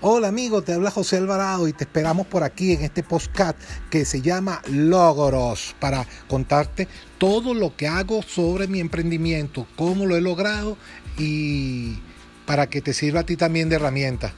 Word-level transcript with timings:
Hola 0.00 0.28
amigo, 0.28 0.62
te 0.62 0.72
habla 0.72 0.92
José 0.92 1.16
Alvarado 1.16 1.66
y 1.66 1.72
te 1.72 1.82
esperamos 1.82 2.28
por 2.28 2.44
aquí 2.44 2.72
en 2.72 2.82
este 2.82 3.02
podcast 3.02 3.58
que 3.90 4.04
se 4.04 4.22
llama 4.22 4.62
Logros 4.70 5.74
para 5.80 6.06
contarte 6.28 6.86
todo 7.18 7.52
lo 7.52 7.74
que 7.74 7.88
hago 7.88 8.22
sobre 8.22 8.68
mi 8.68 8.78
emprendimiento, 8.78 9.66
cómo 9.74 10.06
lo 10.06 10.16
he 10.16 10.20
logrado 10.20 10.76
y 11.18 11.98
para 12.46 12.68
que 12.68 12.80
te 12.80 12.94
sirva 12.94 13.20
a 13.20 13.26
ti 13.26 13.36
también 13.36 13.68
de 13.68 13.74
herramienta. 13.74 14.34